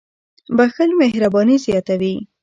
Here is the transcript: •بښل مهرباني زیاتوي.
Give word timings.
•بښل 0.57 0.89
مهرباني 1.01 1.55
زیاتوي. 1.65 2.15